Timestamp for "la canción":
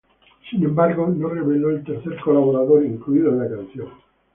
3.39-3.89